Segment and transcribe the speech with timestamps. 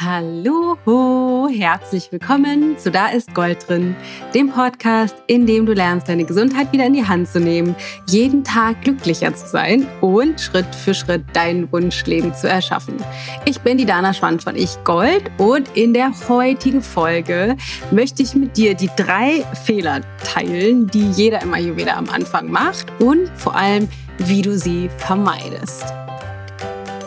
[0.00, 3.96] Hallo, herzlich willkommen zu Da ist Gold drin,
[4.32, 7.74] dem Podcast, in dem du lernst, deine Gesundheit wieder in die Hand zu nehmen,
[8.06, 12.94] jeden Tag glücklicher zu sein und Schritt für Schritt dein Wunschleben zu erschaffen.
[13.44, 17.56] Ich bin die Dana Schwand von Ich Gold und in der heutigen Folge
[17.90, 22.86] möchte ich mit dir die drei Fehler teilen, die jeder im Ayurveda am Anfang macht
[23.00, 23.88] und vor allem,
[24.18, 25.92] wie du sie vermeidest.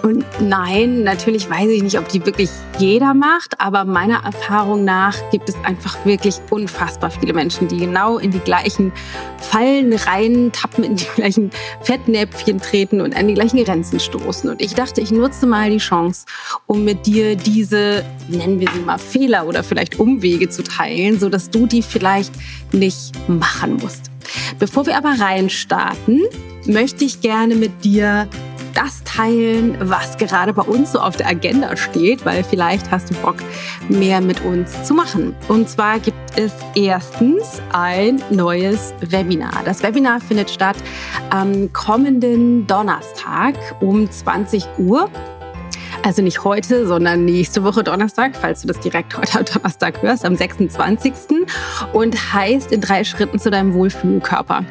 [0.04, 5.16] Und nein, natürlich weiß ich nicht, ob die wirklich jeder macht, aber meiner Erfahrung nach
[5.30, 8.92] gibt es einfach wirklich unfassbar viele Menschen, die genau in die gleichen
[9.40, 11.52] Fallen rein tappen, in die gleichen
[11.82, 14.50] Fettnäpfchen treten und an die gleichen Grenzen stoßen.
[14.50, 16.26] Und ich dachte, ich nutze mal die Chance,
[16.66, 21.52] um mit dir diese, nennen wir sie mal Fehler oder vielleicht Umwege zu teilen, sodass
[21.52, 22.34] du die vielleicht
[22.72, 24.09] nicht machen musst.
[24.58, 26.22] Bevor wir aber reinstarten,
[26.66, 28.28] möchte ich gerne mit dir
[28.73, 33.13] das teilen, was gerade bei uns so auf der Agenda steht, weil vielleicht hast du
[33.16, 33.38] Bock,
[33.89, 35.35] mehr mit uns zu machen.
[35.47, 39.61] Und zwar gibt es erstens ein neues Webinar.
[39.66, 40.78] Das Webinar findet statt
[41.30, 45.09] am kommenden Donnerstag um 20 Uhr.
[46.03, 50.25] Also nicht heute, sondern nächste Woche Donnerstag, falls du das direkt heute am Donnerstag hörst,
[50.25, 51.13] am 26.
[51.94, 54.66] und heißt in drei Schritten zu deinem Wohlfühlkörper.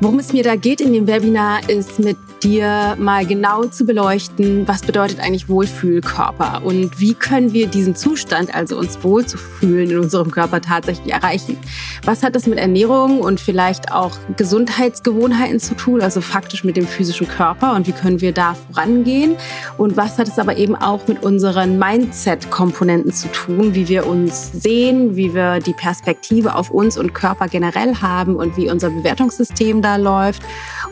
[0.00, 4.66] Worum es mir da geht in dem Webinar ist mit dir mal genau zu beleuchten,
[4.66, 6.62] was bedeutet eigentlich Wohlfühlkörper?
[6.64, 11.58] Und wie können wir diesen Zustand, also uns wohlzufühlen in unserem Körper tatsächlich erreichen.
[12.04, 16.86] Was hat das mit Ernährung und vielleicht auch Gesundheitsgewohnheiten zu tun, also faktisch mit dem
[16.86, 17.74] physischen Körper?
[17.74, 19.36] Und wie können wir da vorangehen?
[19.76, 24.50] Und was hat es aber eben auch mit unseren Mindset-Komponenten zu tun, wie wir uns
[24.52, 29.82] sehen, wie wir die Perspektive auf uns und Körper generell haben und wie unser Bewertungssystem
[29.82, 30.42] da läuft?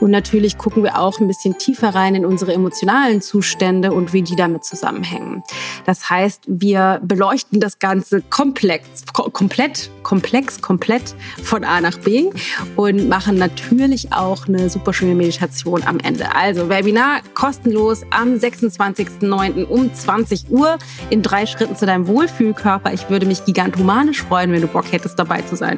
[0.00, 4.12] Und natürlich gucken wir auch ein bisschen bisschen tiefer rein in unsere emotionalen Zustände und
[4.12, 5.44] wie die damit zusammenhängen.
[5.86, 12.30] Das heißt, wir beleuchten das Ganze komplex, komplett, komplex, komplett von A nach B
[12.74, 16.34] und machen natürlich auch eine super schöne Meditation am Ende.
[16.34, 19.64] Also Webinar kostenlos am 26.09.
[19.66, 20.76] um 20 Uhr
[21.10, 22.92] in drei Schritten zu deinem Wohlfühlkörper.
[22.92, 25.76] Ich würde mich gigantomanisch freuen, wenn du Bock hättest, dabei zu sein.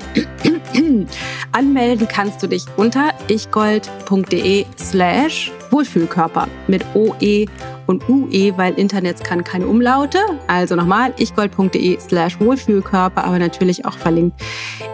[1.53, 7.47] Anmelden kannst du dich unter ichgold.de slash Wohlfühlkörper mit OE
[7.87, 10.19] und UE, weil Internet kann keine Umlaute.
[10.47, 14.41] Also nochmal ichgold.de slash Wohlfühlkörper, aber natürlich auch verlinkt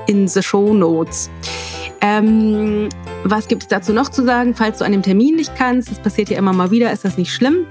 [0.06, 1.30] in the Show Notes.
[2.00, 2.88] Ähm,
[3.24, 5.90] was gibt es dazu noch zu sagen, falls du an dem Termin nicht kannst?
[5.90, 7.66] Das passiert ja immer mal wieder, ist das nicht schlimm.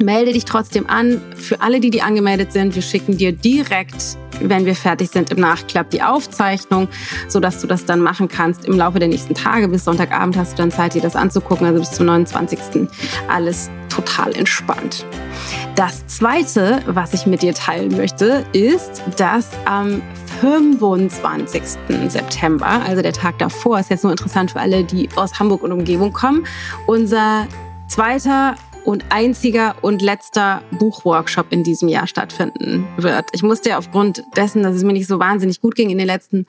[0.00, 1.20] Melde dich trotzdem an.
[1.36, 4.16] Für alle, die, die angemeldet sind, wir schicken dir direkt
[4.48, 6.88] wenn wir fertig sind, im Nachklapp die Aufzeichnung,
[7.28, 9.68] sodass du das dann machen kannst im Laufe der nächsten Tage.
[9.68, 12.88] Bis Sonntagabend hast du dann Zeit, dir das anzugucken, also bis zum 29.
[13.28, 15.04] Alles total entspannt.
[15.76, 20.02] Das zweite, was ich mit dir teilen möchte, ist, dass am
[20.40, 21.62] 25.
[22.08, 25.72] September, also der Tag davor, ist jetzt nur interessant für alle, die aus Hamburg und
[25.72, 26.44] Umgebung kommen,
[26.86, 27.46] unser
[27.88, 33.26] zweiter und einziger und letzter Buchworkshop in diesem Jahr stattfinden wird.
[33.32, 36.06] Ich musste ja aufgrund dessen, dass es mir nicht so wahnsinnig gut ging in den
[36.06, 36.46] letzten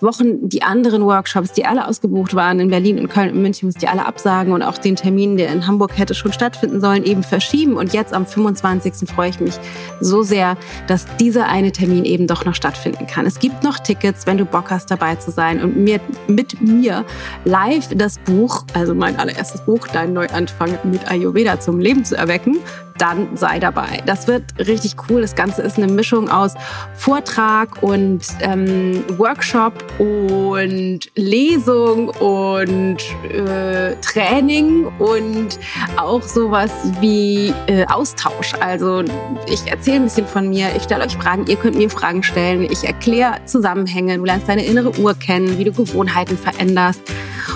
[0.00, 3.86] Wochen, die anderen Workshops, die alle ausgebucht waren in Berlin und Köln und München, musste
[3.86, 7.22] ich alle absagen und auch den Termin, der in Hamburg hätte schon stattfinden sollen, eben
[7.22, 7.76] verschieben.
[7.76, 9.08] Und jetzt am 25.
[9.08, 9.54] freue ich mich
[10.00, 10.56] so sehr,
[10.86, 13.26] dass dieser eine Termin eben doch noch stattfinden kann.
[13.26, 17.04] Es gibt noch Tickets, wenn du Bock hast, dabei zu sein und mir, mit mir
[17.44, 22.58] live das Buch, also mein allererstes Buch, Dein Neuanfang mit Ayurveda zum Leben zu erwecken,
[22.98, 24.00] dann sei dabei.
[24.06, 25.20] Das wird richtig cool.
[25.20, 26.54] Das Ganze ist eine Mischung aus
[26.94, 32.98] Vortrag und ähm, Workshop und Lesung und
[33.32, 35.58] äh, Training und
[35.96, 36.70] auch sowas
[37.00, 38.54] wie äh, Austausch.
[38.60, 39.02] Also
[39.48, 42.62] ich erzähle ein bisschen von mir, ich stelle euch Fragen, ihr könnt mir Fragen stellen,
[42.62, 47.02] ich erkläre Zusammenhänge, du lernst deine innere Uhr kennen, wie du Gewohnheiten veränderst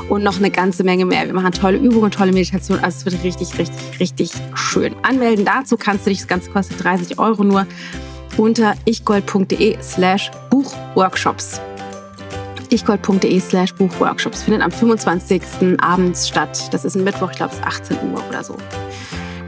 [0.08, 1.26] und noch eine ganze Menge mehr.
[1.26, 2.78] Wir machen tolle Übungen, tolle Meditation.
[2.78, 4.07] Also es wird richtig, richtig, richtig
[4.54, 4.94] schön.
[5.02, 7.66] Anmelden dazu kannst du dich, das Ganze kostet 30 Euro nur,
[8.36, 11.60] unter ichgold.de slash Buchworkshops.
[12.70, 15.42] ichgold.de slash Buchworkshops findet am 25.
[15.80, 16.72] abends statt.
[16.72, 18.56] Das ist ein Mittwoch, ich glaube es ist 18 Uhr oder so.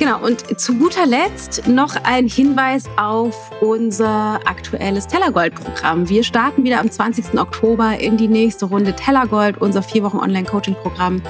[0.00, 6.08] Genau, und zu guter Letzt noch ein Hinweis auf unser aktuelles Tellergold-Programm.
[6.08, 7.38] Wir starten wieder am 20.
[7.38, 11.20] Oktober in die nächste Runde Tellergold, unser vier Wochen Online-Coaching-Programm,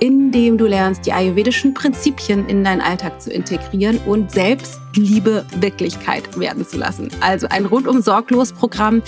[0.00, 6.38] in dem du lernst, die ayurvedischen Prinzipien in deinen Alltag zu integrieren und Selbstliebe Wirklichkeit
[6.38, 7.08] werden zu lassen.
[7.20, 9.00] Also ein rundum sorglos Programm,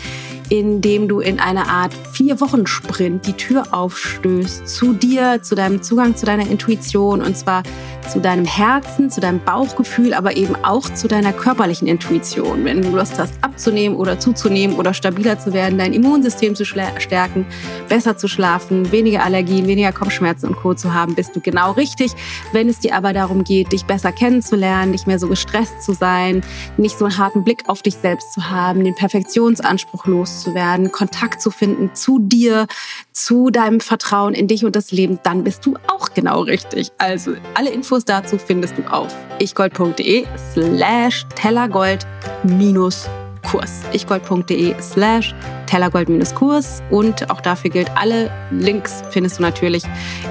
[0.51, 5.55] in dem du in einer Art vier Wochen Sprint die Tür aufstößt zu dir, zu
[5.55, 7.63] deinem Zugang zu deiner Intuition und zwar
[8.11, 12.65] zu deinem Herzen zu deinem Bauchgefühl, aber eben auch zu deiner körperlichen Intuition.
[12.65, 17.47] Wenn du Lust hast, abzunehmen oder zuzunehmen oder stabiler zu werden, dein Immunsystem zu stärken,
[17.89, 20.75] besser zu schlafen, weniger Allergien, weniger Kopfschmerzen und Co.
[20.75, 22.13] zu haben, bist du genau richtig.
[22.53, 26.43] Wenn es dir aber darum geht, dich besser kennenzulernen, nicht mehr so gestresst zu sein,
[26.77, 30.07] nicht so einen harten Blick auf dich selbst zu haben, den Perfektionsanspruch
[30.41, 32.67] loszuwerden, Kontakt zu finden zu dir,
[33.13, 36.91] zu deinem Vertrauen in dich und das Leben, dann bist du auch genau richtig.
[36.99, 42.07] Also alle Infos dazu findest du auf ichgold.de slash tellergold
[42.43, 43.09] minus
[43.51, 43.83] Kurs.
[43.93, 45.35] ichgold.de slash
[45.67, 49.83] tellergold-kurs und auch dafür gilt, alle Links findest du natürlich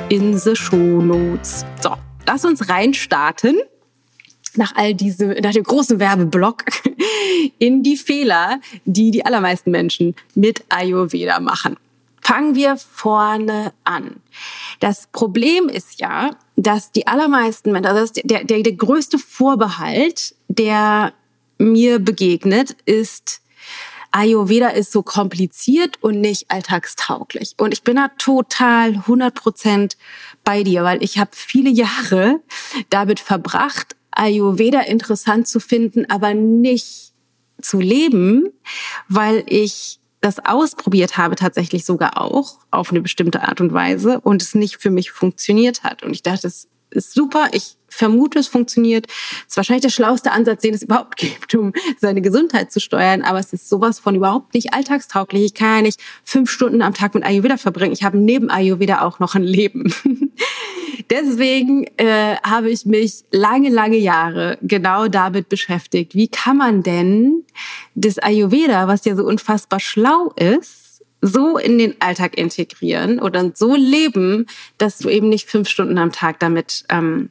[0.10, 1.66] in the Show Notes.
[1.82, 1.96] So,
[2.28, 3.58] lass uns reinstarten
[4.58, 6.66] nach all diesem, nach dem großen Werbeblock
[7.60, 11.78] in die Fehler, die die allermeisten Menschen mit Ayurveda machen.
[12.22, 14.18] Fangen wir vorne an.
[14.80, 21.14] Das Problem ist ja, dass die allermeisten Menschen, also der, der, der größte Vorbehalt, der
[21.58, 23.42] mir begegnet, ist,
[24.12, 27.54] Ayurveda ist so kompliziert und nicht alltagstauglich.
[27.58, 29.98] Und ich bin da total 100 Prozent
[30.44, 32.40] bei dir, weil ich habe viele Jahre
[32.90, 37.14] damit verbracht, Ayurveda interessant zu finden, aber nicht
[37.62, 38.50] zu leben,
[39.08, 44.42] weil ich das ausprobiert habe, tatsächlich sogar auch auf eine bestimmte Art und Weise und
[44.42, 46.04] es nicht für mich funktioniert hat.
[46.04, 47.48] Und ich dachte, es ist super.
[47.54, 49.08] Ich vermute, es funktioniert.
[49.08, 53.22] Es ist wahrscheinlich der schlauste Ansatz, den es überhaupt gibt, um seine Gesundheit zu steuern.
[53.22, 55.44] Aber es ist sowas von überhaupt nicht alltagstauglich.
[55.44, 57.94] Ich kann ja nicht fünf Stunden am Tag mit Ayurveda verbringen.
[57.94, 59.94] Ich habe neben Ayurveda auch noch ein Leben.
[61.10, 66.14] Deswegen äh, habe ich mich lange, lange Jahre genau damit beschäftigt.
[66.14, 67.44] Wie kann man denn
[67.96, 73.76] das Ayurveda, was ja so unfassbar schlau ist, so in den Alltag integrieren oder so
[73.76, 74.46] leben,
[74.78, 77.30] dass du eben nicht fünf Stunden am Tag damit ähm,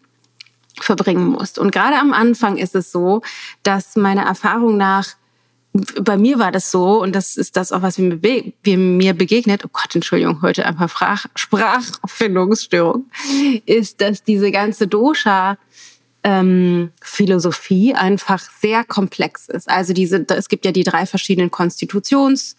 [0.82, 1.58] verbringen musst.
[1.58, 3.22] Und gerade am Anfang ist es so,
[3.62, 5.14] dass meiner Erfahrung nach
[6.00, 8.18] bei mir war das so, und das ist das auch, was mir,
[8.64, 13.04] mir begegnet, oh Gott, Entschuldigung, heute einfach Sprach, Sprachfindungsstörung,
[13.66, 15.58] ist, dass diese ganze Dosha
[16.24, 19.68] ähm, Philosophie einfach sehr komplex ist.
[19.68, 22.56] Also diese, es gibt ja die drei verschiedenen Konstitutions-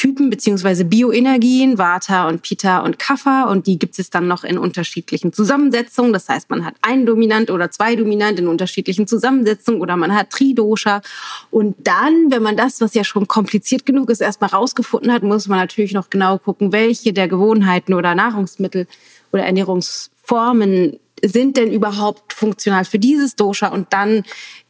[0.00, 4.56] Typen beziehungsweise Bioenergien, Vata und Pitta und Kapha und die gibt es dann noch in
[4.56, 6.14] unterschiedlichen Zusammensetzungen.
[6.14, 10.30] Das heißt, man hat ein Dominant oder zwei Dominant in unterschiedlichen Zusammensetzungen oder man hat
[10.30, 11.02] Tridosha.
[11.50, 15.48] Und dann, wenn man das, was ja schon kompliziert genug ist, erstmal rausgefunden hat, muss
[15.48, 18.86] man natürlich noch genau gucken, welche der Gewohnheiten oder Nahrungsmittel
[19.32, 24.22] oder Ernährungsformen sind denn überhaupt funktional für dieses Dosha und dann,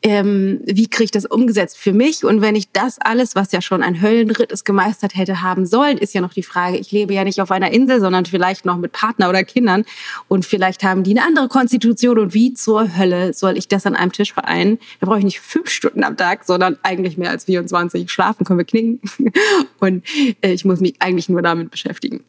[0.02, 2.24] ähm, wie kriege ich das umgesetzt für mich?
[2.24, 5.98] Und wenn ich das alles, was ja schon ein Höllenritt ist, gemeistert hätte haben sollen,
[5.98, 8.76] ist ja noch die Frage, ich lebe ja nicht auf einer Insel, sondern vielleicht noch
[8.76, 9.84] mit Partner oder Kindern
[10.28, 13.94] und vielleicht haben die eine andere Konstitution und wie zur Hölle soll ich das an
[13.94, 14.78] einem Tisch vereinen?
[15.00, 18.10] Da brauche ich nicht fünf Stunden am Tag, sondern eigentlich mehr als 24.
[18.10, 19.00] Schlafen können wir knicken
[19.80, 20.04] und
[20.40, 22.24] äh, ich muss mich eigentlich nur damit beschäftigen.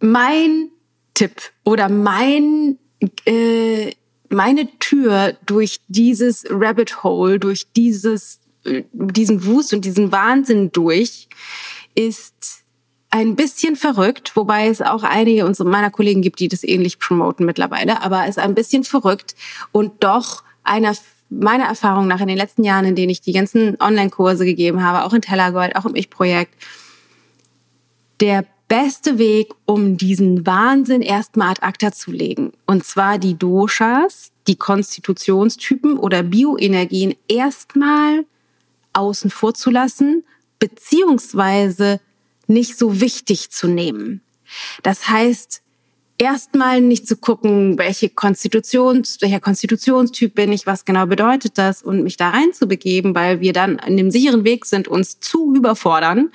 [0.00, 0.70] Mein
[1.18, 2.78] Tipp oder mein,
[3.24, 3.90] äh,
[4.28, 11.28] meine Tür durch dieses Rabbit Hole, durch dieses, äh, diesen Wust und diesen Wahnsinn durch,
[11.96, 12.62] ist
[13.10, 17.44] ein bisschen verrückt, wobei es auch einige unserer meiner Kollegen gibt, die das ähnlich promoten
[17.46, 19.34] mittlerweile, aber ist ein bisschen verrückt
[19.72, 20.94] und doch einer
[21.30, 25.04] meiner Erfahrung nach in den letzten Jahren, in denen ich die ganzen Online-Kurse gegeben habe,
[25.04, 26.54] auch in Tellergold, auch im Ich-Projekt,
[28.20, 32.52] der beste Weg, um diesen Wahnsinn erstmal ad acta zu legen.
[32.66, 38.24] Und zwar die Doshas, die Konstitutionstypen oder Bioenergien erstmal
[38.92, 40.24] außen vor zu lassen,
[40.58, 42.00] beziehungsweise
[42.46, 44.20] nicht so wichtig zu nehmen.
[44.82, 45.62] Das heißt,
[46.18, 52.02] erstmal nicht zu gucken, welche Konstitutions, welcher Konstitutionstyp bin ich, was genau bedeutet das und
[52.02, 56.30] mich da reinzubegeben, weil wir dann in dem sicheren Weg sind, uns zu überfordern.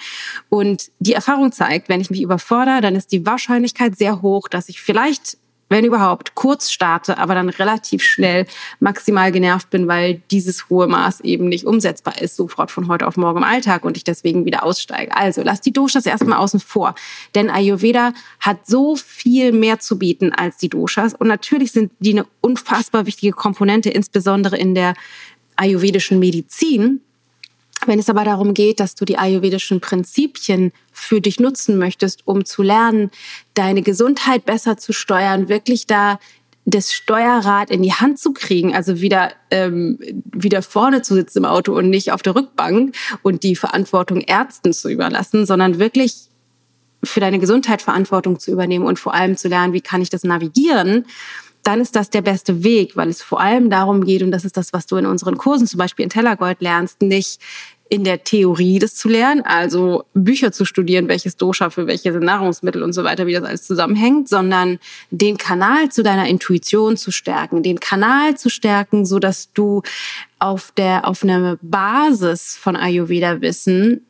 [0.50, 4.70] Und die Erfahrung zeigt, wenn ich mich überfordere, dann ist die Wahrscheinlichkeit sehr hoch, dass
[4.70, 5.38] ich vielleicht
[5.74, 8.46] wenn überhaupt, kurz starte, aber dann relativ schnell
[8.80, 13.18] maximal genervt bin, weil dieses hohe Maß eben nicht umsetzbar ist, sofort von heute auf
[13.18, 15.18] morgen im Alltag und ich deswegen wieder aussteige.
[15.18, 16.94] Also lass die Doshas erstmal außen vor,
[17.34, 22.12] denn Ayurveda hat so viel mehr zu bieten als die Doshas und natürlich sind die
[22.12, 24.94] eine unfassbar wichtige Komponente, insbesondere in der
[25.56, 27.01] ayurvedischen Medizin.
[27.88, 32.46] Wenn es aber darum geht, dass du die ayurvedischen Prinzipien für dich nutzen möchtest, um
[32.46, 33.12] zu lernen,
[33.54, 36.20] deine Gesundheit besser zu steuern, wirklich da
[36.66, 40.00] das Steuerrad in die Hand zu kriegen, also wieder ähm,
[40.32, 44.72] wieder vorne zu sitzen im Auto und nicht auf der Rückbank und die Verantwortung Ärzten
[44.72, 46.30] zu überlassen, sondern wirklich
[47.04, 50.24] für deine Gesundheit Verantwortung zu übernehmen und vor allem zu lernen, wie kann ich das
[50.24, 51.06] navigieren,
[51.63, 54.58] dann ist das der beste Weg, weil es vor allem darum geht, und das ist
[54.58, 57.40] das, was du in unseren Kursen zum Beispiel in Tellergold lernst, nicht
[57.90, 62.82] in der Theorie das zu lernen, also Bücher zu studieren, welches Dosha für welche Nahrungsmittel
[62.82, 64.80] und so weiter, wie das alles zusammenhängt, sondern
[65.12, 69.84] den Kanal zu deiner Intuition zu stärken, den Kanal zu stärken, so dass du
[70.40, 74.06] auf der, auf einer Basis von Ayurveda Wissen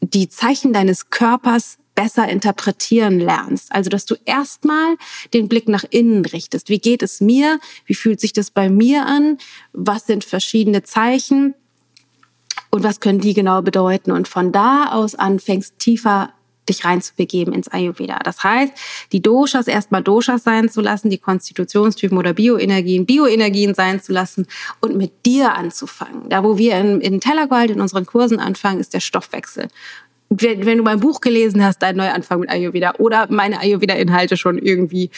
[0.00, 3.72] die Zeichen deines Körpers besser interpretieren lernst.
[3.72, 4.96] Also, dass du erstmal
[5.34, 6.68] den Blick nach innen richtest.
[6.68, 7.58] Wie geht es mir?
[7.86, 9.38] Wie fühlt sich das bei mir an?
[9.72, 11.54] Was sind verschiedene Zeichen?
[12.70, 14.12] Und was können die genau bedeuten?
[14.12, 16.30] Und von da aus anfängst tiefer
[16.68, 18.18] dich reinzubegeben ins Ayurveda.
[18.24, 18.72] Das heißt,
[19.12, 24.46] die Doshas erstmal Doshas sein zu lassen, die Konstitutionstypen oder Bioenergien Bioenergien sein zu lassen
[24.80, 26.28] und mit dir anzufangen.
[26.28, 29.68] Da, wo wir in, in Tellergold in unseren Kursen anfangen, ist der Stoffwechsel
[30.30, 34.58] wenn, wenn du mein Buch gelesen hast, dein Neuanfang mit Ayurveda oder meine Ayurveda-Inhalte schon
[34.58, 35.10] irgendwie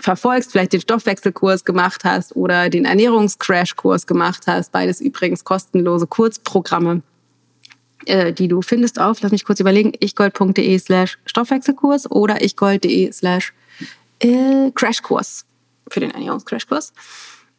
[0.00, 7.02] verfolgst, vielleicht den Stoffwechselkurs gemacht hast oder den Ernährungscrash-Kurs gemacht hast, beides übrigens kostenlose Kurzprogramme,
[8.06, 13.52] äh, die du findest auf, lass mich kurz überlegen, ichgold.de slash Stoffwechselkurs oder ichgold.de slash
[14.20, 15.46] äh, Crashkurs
[15.88, 16.92] für den Ernährungscrashkurs.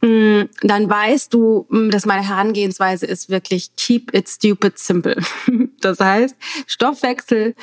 [0.02, 5.18] Mm, dann weißt du, mm, dass meine Herangehensweise ist wirklich keep it stupid simple.
[5.82, 7.54] Das heißt, Stoffwechsel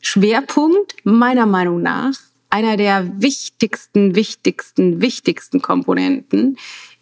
[0.00, 2.14] Schwerpunkt meiner Meinung nach
[2.50, 6.58] einer der wichtigsten, wichtigsten, wichtigsten Komponenten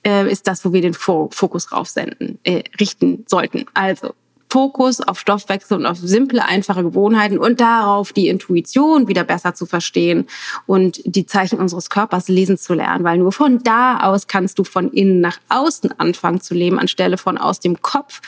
[0.07, 3.65] äh, ist das, wo wir den Fokus raufsenden, äh, richten sollten.
[3.75, 4.15] Also
[4.51, 9.67] Fokus auf Stoffwechsel und auf simple, einfache Gewohnheiten und darauf, die Intuition wieder besser zu
[9.67, 10.27] verstehen
[10.67, 14.65] und die Zeichen unseres Körpers lesen zu lernen, weil nur von da aus kannst du
[14.65, 18.21] von innen nach außen anfangen zu leben, anstelle von aus dem Kopf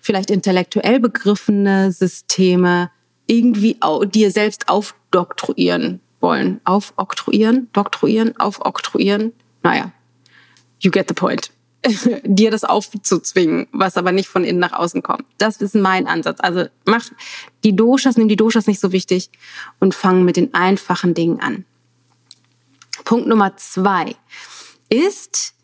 [0.00, 2.90] vielleicht intellektuell begriffene Systeme
[3.26, 3.78] irgendwie
[4.12, 6.60] dir selbst aufdoktroyieren wollen.
[6.64, 9.32] Aufoktroyieren, doktroyieren, aufoktroyieren.
[9.62, 9.92] Naja,
[10.80, 11.50] you get the point.
[12.24, 15.24] dir das aufzuzwingen, was aber nicht von innen nach außen kommt.
[15.36, 16.40] Das ist mein Ansatz.
[16.40, 17.10] Also mach
[17.62, 19.30] die Doshas, nimm die Doshas nicht so wichtig
[19.80, 21.66] und fang mit den einfachen Dingen an.
[23.04, 24.16] Punkt Nummer zwei
[24.88, 25.54] ist,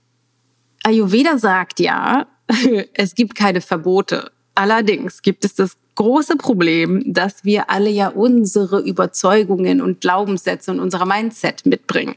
[0.83, 2.27] Ayurveda sagt ja,
[2.95, 4.31] es gibt keine Verbote.
[4.55, 10.81] Allerdings gibt es das große Problem, dass wir alle ja unsere Überzeugungen und Glaubenssätze und
[10.81, 12.15] unser Mindset mitbringen.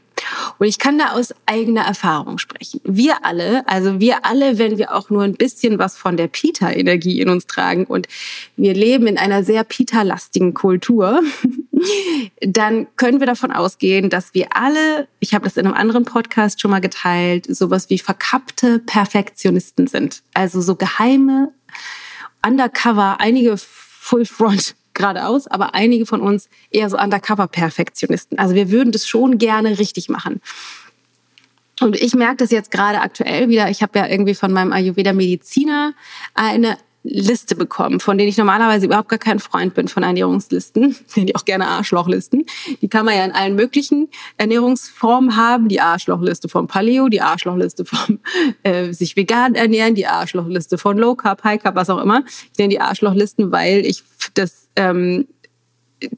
[0.58, 2.80] Und ich kann da aus eigener Erfahrung sprechen.
[2.84, 7.20] Wir alle, also wir alle, wenn wir auch nur ein bisschen was von der Pita-Energie
[7.20, 8.08] in uns tragen und
[8.56, 11.20] wir leben in einer sehr Pita-lastigen Kultur,
[12.40, 16.58] dann können wir davon ausgehen, dass wir alle, ich habe das in einem anderen Podcast
[16.58, 20.22] schon mal geteilt, sowas wie verkappte Perfektionisten sind.
[20.32, 21.52] Also so geheime,
[22.44, 28.38] undercover, einige Full Front geradeaus, aber einige von uns eher so Undercover-Perfektionisten.
[28.38, 30.40] Also wir würden das schon gerne richtig machen.
[31.80, 33.68] Und ich merke das jetzt gerade aktuell wieder.
[33.70, 35.94] Ich habe ja irgendwie von meinem Ayurveda-Mediziner
[36.34, 41.36] eine Liste bekommen, von denen ich normalerweise überhaupt gar kein Freund bin von Ernährungslisten, die
[41.36, 42.46] auch gerne Arschlochlisten.
[42.80, 44.08] Die kann man ja in allen möglichen
[44.38, 45.68] Ernährungsformen haben.
[45.68, 48.18] Die Arschlochliste vom Paleo, die Arschlochliste vom
[48.62, 52.24] äh, sich vegan ernähren, die Arschlochliste von Low Carb, High Carb, was auch immer.
[52.52, 55.26] Ich nenne die Arschlochlisten, weil ich das ähm,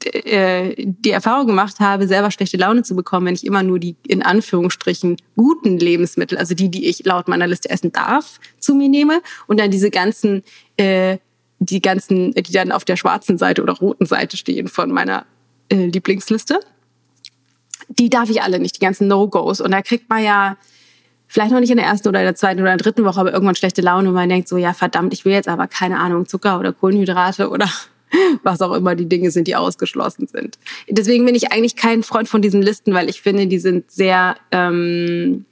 [0.04, 3.96] äh, die Erfahrung gemacht habe, selber schlechte Laune zu bekommen, wenn ich immer nur die
[4.06, 8.88] in Anführungsstrichen guten Lebensmittel, also die, die ich laut meiner Liste essen darf, zu mir
[8.88, 10.42] nehme und dann diese ganzen,
[10.76, 11.18] äh,
[11.58, 15.26] die ganzen, die dann auf der schwarzen Seite oder roten Seite stehen von meiner
[15.70, 16.60] äh, Lieblingsliste,
[17.88, 19.60] die darf ich alle nicht, die ganzen No-Gos.
[19.60, 20.56] Und da kriegt man ja
[21.28, 23.32] vielleicht noch nicht in der ersten oder in der zweiten oder der dritten Woche, aber
[23.32, 26.26] irgendwann schlechte Laune und man denkt so, ja verdammt, ich will jetzt aber keine Ahnung,
[26.26, 27.68] Zucker oder Kohlenhydrate oder
[28.42, 30.58] was auch immer die Dinge sind, die ausgeschlossen sind.
[30.88, 34.36] Deswegen bin ich eigentlich kein Freund von diesen Listen, weil ich finde, die sind sehr,
[34.52, 35.44] ähm,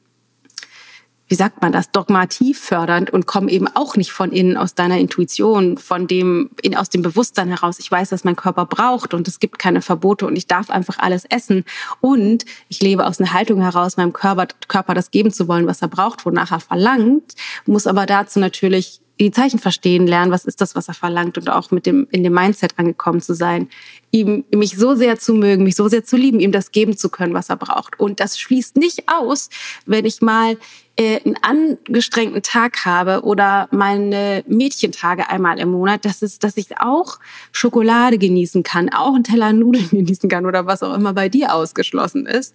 [1.26, 5.78] wie sagt man das, dogmativfördernd und kommen eben auch nicht von innen aus deiner Intuition,
[5.78, 7.78] von dem, in, aus dem Bewusstsein heraus.
[7.78, 10.98] Ich weiß, was mein Körper braucht und es gibt keine Verbote und ich darf einfach
[10.98, 11.64] alles essen.
[12.00, 15.82] Und ich lebe aus einer Haltung heraus, meinem Körper, Körper das geben zu wollen, was
[15.82, 20.60] er braucht, wonach er verlangt, muss aber dazu natürlich die Zeichen verstehen lernen, was ist
[20.60, 23.68] das, was er verlangt und auch mit dem in dem Mindset angekommen zu sein,
[24.10, 27.08] ihm mich so sehr zu mögen, mich so sehr zu lieben, ihm das geben zu
[27.08, 27.98] können, was er braucht.
[28.00, 29.50] Und das schließt nicht aus,
[29.86, 30.56] wenn ich mal
[30.96, 36.78] äh, einen angestrengten Tag habe oder meine Mädchentage einmal im Monat, dass es, dass ich
[36.78, 37.18] auch
[37.52, 41.54] Schokolade genießen kann, auch einen Teller Nudeln genießen kann oder was auch immer bei dir
[41.54, 42.54] ausgeschlossen ist.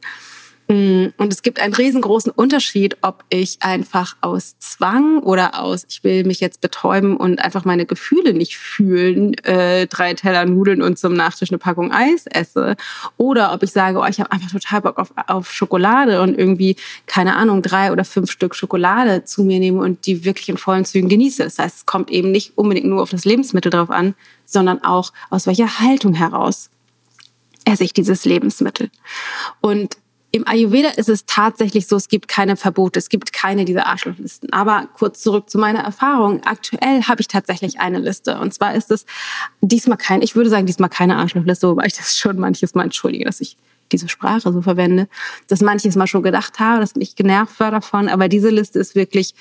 [0.72, 6.04] Mm, und es gibt einen riesengroßen Unterschied, ob ich einfach aus Zwang oder aus, ich
[6.04, 11.00] will mich jetzt betäuben und einfach meine Gefühle nicht fühlen, äh, drei Teller Nudeln und
[11.00, 12.76] zum Nachtisch eine Packung Eis esse.
[13.18, 16.76] Oder ob ich sage, oh, ich habe einfach total Bock auf, auf Schokolade und irgendwie,
[17.08, 20.86] keine Ahnung, drei oder fünf Stück Schokolade zu mir nehme und die wirklich in vollen
[20.86, 21.44] Zügen genieße.
[21.44, 24.14] Das heißt, es kommt eben nicht unbedingt nur auf das Lebensmittel drauf an,
[24.46, 26.70] sondern auch aus welcher Haltung heraus
[27.66, 28.92] esse ich dieses Lebensmittel.
[29.62, 29.98] Und
[30.32, 34.54] im Ayurveda ist es tatsächlich so, es gibt keine Verbote, es gibt keine dieser Arschlochlisten.
[34.54, 36.44] Aber kurz zurück zu meiner Erfahrung.
[36.44, 38.38] Aktuell habe ich tatsächlich eine Liste.
[38.40, 39.06] Und zwar ist es
[39.62, 43.26] diesmal kein, ich würde sagen, diesmal keine Arschlochliste, wobei ich das schon manches Mal entschuldige,
[43.26, 43.58] dass ich
[43.92, 45.08] diese Sprache so verwende,
[45.48, 48.08] dass manches Mal schon gedacht habe, dass mich genervt war davon.
[48.08, 49.34] Aber diese Liste ist wirklich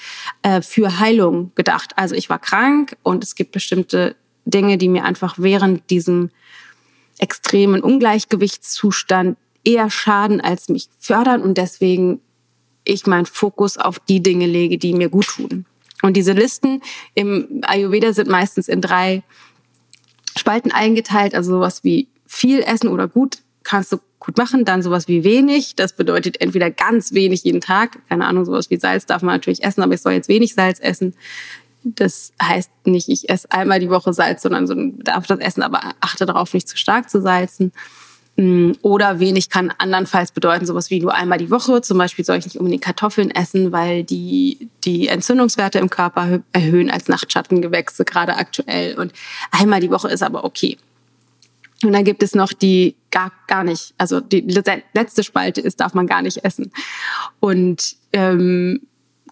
[0.42, 1.92] äh, für Heilung gedacht.
[1.96, 4.16] Also ich war krank und es gibt bestimmte
[4.46, 6.30] Dinge, die mir einfach während diesem
[7.18, 12.20] extremen Ungleichgewichtszustand eher schaden als mich fördern und deswegen
[12.84, 15.66] ich meinen Fokus auf die Dinge lege, die mir gut tun.
[16.02, 16.80] Und diese Listen
[17.14, 19.22] im Ayurveda sind meistens in drei
[20.36, 25.08] Spalten eingeteilt, also sowas wie viel essen oder gut kannst du gut machen, dann sowas
[25.08, 29.22] wie wenig, das bedeutet entweder ganz wenig jeden Tag, keine Ahnung, sowas wie Salz darf
[29.22, 31.14] man natürlich essen, aber ich soll jetzt wenig Salz essen.
[31.84, 35.80] Das heißt nicht, ich esse einmal die Woche Salz, sondern so darf das essen, aber
[36.00, 37.72] achte darauf, nicht zu stark zu salzen.
[38.40, 41.82] Mm, oder wenig kann andernfalls bedeuten, sowas wie nur einmal die Woche.
[41.82, 46.88] Zum Beispiel soll ich nicht unbedingt Kartoffeln essen, weil die die Entzündungswerte im Körper erhöhen
[46.88, 48.96] als Nachtschattengewächse, gerade aktuell.
[48.96, 49.12] Und
[49.50, 50.78] einmal die Woche ist aber okay.
[51.82, 54.40] Und dann gibt es noch die gar, gar nicht, also die
[54.94, 56.70] letzte Spalte ist, darf man gar nicht essen.
[57.40, 58.82] Und ähm,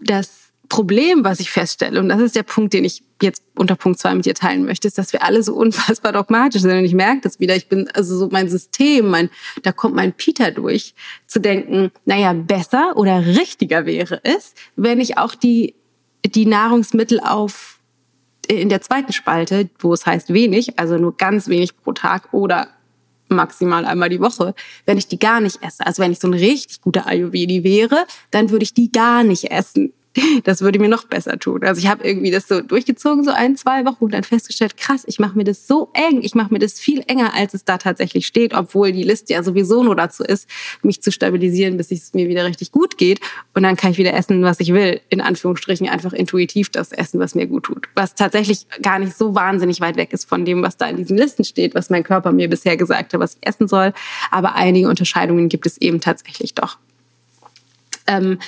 [0.00, 3.98] das Problem, was ich feststelle, und das ist der Punkt, den ich jetzt unter Punkt
[3.98, 6.78] zwei mit dir teilen möchte, ist, dass wir alle so unfassbar dogmatisch sind.
[6.78, 7.56] Und ich merke das wieder.
[7.56, 9.30] Ich bin, also so mein System, mein,
[9.62, 10.94] da kommt mein Peter durch,
[11.26, 15.74] zu denken, naja, besser oder richtiger wäre es, wenn ich auch die,
[16.24, 17.80] die Nahrungsmittel auf,
[18.48, 22.68] in der zweiten Spalte, wo es heißt wenig, also nur ganz wenig pro Tag oder
[23.28, 24.54] maximal einmal die Woche,
[24.84, 25.84] wenn ich die gar nicht esse.
[25.84, 29.50] Also wenn ich so ein richtig guter Ayurvedi wäre, dann würde ich die gar nicht
[29.50, 29.92] essen.
[30.44, 31.64] Das würde mir noch besser tun.
[31.64, 35.04] Also ich habe irgendwie das so durchgezogen, so ein, zwei Wochen und dann festgestellt, krass,
[35.06, 37.78] ich mache mir das so eng, ich mache mir das viel enger, als es da
[37.78, 40.48] tatsächlich steht, obwohl die Liste ja sowieso nur dazu ist,
[40.82, 43.20] mich zu stabilisieren, bis es mir wieder richtig gut geht.
[43.54, 45.00] Und dann kann ich wieder essen, was ich will.
[45.08, 47.88] In Anführungsstrichen einfach intuitiv das essen, was mir gut tut.
[47.94, 51.16] Was tatsächlich gar nicht so wahnsinnig weit weg ist von dem, was da in diesen
[51.16, 53.92] Listen steht, was mein Körper mir bisher gesagt hat, was ich essen soll.
[54.30, 56.78] Aber einige Unterscheidungen gibt es eben tatsächlich doch.
[58.06, 58.38] Ähm,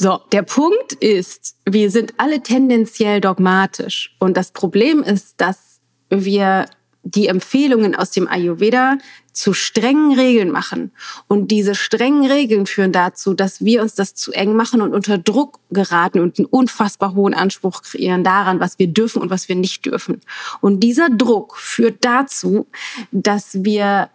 [0.00, 4.16] so, der Punkt ist, wir sind alle tendenziell dogmatisch.
[4.18, 6.64] Und das Problem ist, dass wir
[7.02, 8.96] die Empfehlungen aus dem Ayurveda
[9.34, 10.92] zu strengen Regeln machen.
[11.28, 15.18] Und diese strengen Regeln führen dazu, dass wir uns das zu eng machen und unter
[15.18, 19.56] Druck geraten und einen unfassbar hohen Anspruch kreieren daran, was wir dürfen und was wir
[19.56, 20.22] nicht dürfen.
[20.62, 22.66] Und dieser Druck führt dazu,
[23.12, 24.08] dass wir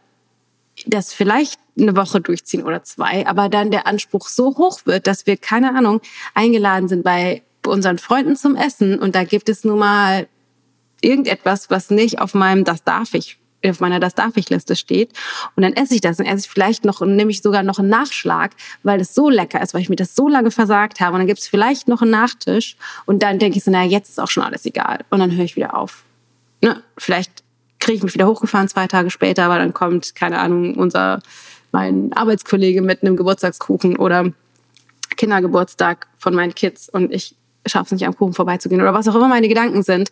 [0.87, 5.25] das vielleicht eine Woche durchziehen oder zwei, aber dann der Anspruch so hoch wird, dass
[5.25, 6.01] wir, keine Ahnung,
[6.33, 10.27] eingeladen sind bei unseren Freunden zum Essen und da gibt es nun mal
[11.01, 15.11] irgendetwas, was nicht auf meinem Das darf ich auf meiner Das darf ich Liste steht
[15.55, 17.79] und dann esse ich das und esse ich vielleicht noch und nehme ich sogar noch
[17.79, 18.51] einen Nachschlag,
[18.83, 21.27] weil es so lecker ist, weil ich mir das so lange versagt habe und dann
[21.27, 24.29] gibt es vielleicht noch einen Nachtisch und dann denke ich so, naja, jetzt ist auch
[24.29, 26.03] schon alles egal und dann höre ich wieder auf.
[26.61, 26.83] Ne?
[26.97, 27.43] Vielleicht
[27.85, 31.19] kriege ich mich wieder hochgefahren zwei Tage später, aber dann kommt, keine Ahnung, unser,
[31.71, 34.31] mein Arbeitskollege mit einem Geburtstagskuchen oder
[35.17, 37.35] Kindergeburtstag von meinen Kids und ich
[37.67, 40.09] schaffe es nicht, am Kuchen vorbeizugehen oder was auch immer meine Gedanken sind,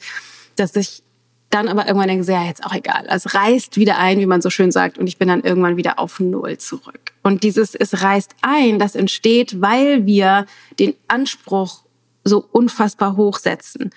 [0.55, 1.01] dass ich
[1.49, 3.07] dann aber irgendwann denke, ja, jetzt auch egal.
[3.07, 5.77] Also es reißt wieder ein, wie man so schön sagt, und ich bin dann irgendwann
[5.77, 7.11] wieder auf Null zurück.
[7.23, 10.45] Und dieses es reißt ein, das entsteht, weil wir
[10.79, 11.83] den Anspruch
[12.23, 13.89] so unfassbar hoch setzen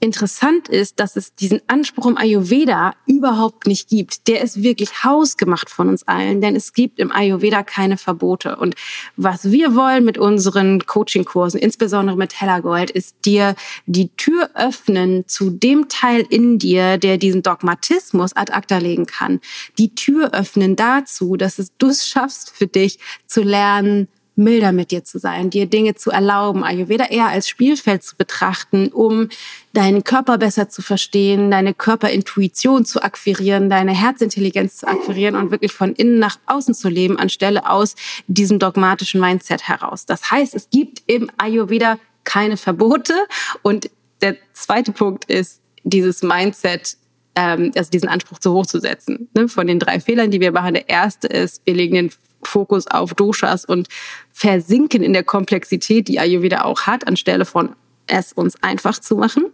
[0.00, 4.26] interessant ist, dass es diesen Anspruch im Ayurveda überhaupt nicht gibt.
[4.28, 8.56] Der ist wirklich hausgemacht von uns allen, denn es gibt im Ayurveda keine Verbote.
[8.56, 8.74] Und
[9.16, 13.54] was wir wollen mit unseren Coachingkursen, insbesondere mit Hellergold, ist dir
[13.86, 19.40] die Tür öffnen zu dem Teil in dir, der diesen Dogmatismus ad acta legen kann.
[19.78, 24.08] Die Tür öffnen dazu, dass es du es schaffst für dich zu lernen,
[24.40, 28.88] milder mit dir zu sein, dir Dinge zu erlauben, Ayurveda eher als Spielfeld zu betrachten,
[28.88, 29.28] um
[29.72, 35.72] deinen Körper besser zu verstehen, deine Körperintuition zu akquirieren, deine Herzintelligenz zu akquirieren und wirklich
[35.72, 37.94] von innen nach außen zu leben, anstelle aus
[38.26, 40.06] diesem dogmatischen Mindset heraus.
[40.06, 43.14] Das heißt, es gibt im Ayurveda keine Verbote.
[43.62, 43.90] Und
[44.22, 46.96] der zweite Punkt ist, dieses Mindset
[47.34, 49.28] ähm, also diesen Anspruch zu hoch zu setzen.
[49.34, 49.48] Ne?
[49.48, 52.10] Von den drei Fehlern, die wir machen, der erste ist, wir legen den
[52.42, 53.88] Fokus auf Doshas und
[54.32, 57.74] versinken in der Komplexität, die Ayurveda auch hat, anstelle von
[58.06, 59.46] es uns einfach zu machen.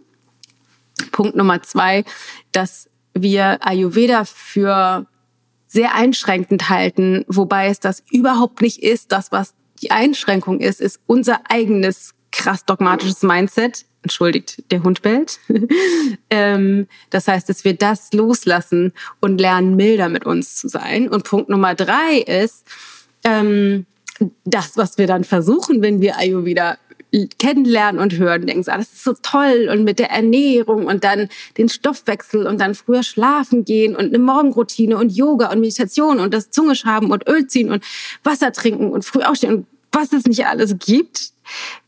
[1.11, 2.03] Punkt Nummer zwei,
[2.51, 5.05] dass wir Ayurveda für
[5.67, 9.11] sehr einschränkend halten, wobei es das überhaupt nicht ist.
[9.11, 13.85] Das, was die Einschränkung ist, ist unser eigenes krass dogmatisches Mindset.
[14.03, 15.39] Entschuldigt, der Hund bellt.
[16.29, 21.09] ähm, das heißt, dass wir das loslassen und lernen, milder mit uns zu sein.
[21.09, 22.65] Und Punkt Nummer drei ist,
[23.23, 23.85] ähm,
[24.45, 26.77] das, was wir dann versuchen, wenn wir Ayurveda
[27.39, 31.03] kennenlernen und hören, denken so, ah, das ist so toll und mit der Ernährung und
[31.03, 36.19] dann den Stoffwechsel und dann früher schlafen gehen und eine Morgenroutine und Yoga und Meditation
[36.19, 37.83] und das Zungeschaben und Öl ziehen und
[38.23, 41.31] Wasser trinken und früh aufstehen und was es nicht alles gibt,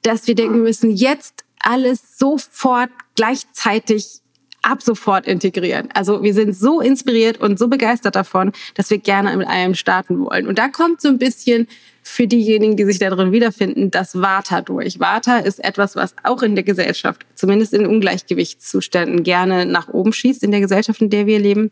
[0.01, 4.21] dass wir denken, müssen jetzt alles sofort gleichzeitig
[4.61, 5.89] ab sofort integrieren.
[5.93, 10.19] Also wir sind so inspiriert und so begeistert davon, dass wir gerne mit einem starten
[10.19, 10.47] wollen.
[10.47, 11.67] Und da kommt so ein bisschen
[12.03, 14.99] für diejenigen, die sich darin wiederfinden, das Vata durch.
[14.99, 20.43] Vata ist etwas, was auch in der Gesellschaft, zumindest in Ungleichgewichtszuständen, gerne nach oben schießt
[20.43, 21.71] in der Gesellschaft, in der wir leben.